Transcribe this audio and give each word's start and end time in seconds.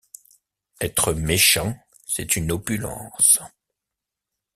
Être 0.79 1.13
méchant, 1.13 1.77
c’est 2.07 2.35
une 2.35 2.51
opulence. 2.51 3.37